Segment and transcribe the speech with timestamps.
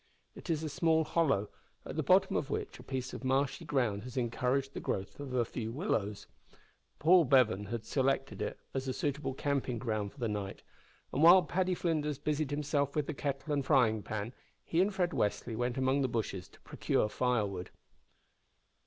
[0.33, 1.47] It is a small hollow,
[1.85, 5.35] at the bottom of which a piece of marshy ground has encouraged the growth of
[5.35, 6.25] a few willows.
[6.97, 10.63] Paul Bevan had selected it as a suitable camping ground for the night,
[11.13, 14.33] and while Paddy Flinders busied himself with the kettle and frying pan,
[14.63, 17.69] he and Fred Westly went among the bushes to procure firewood.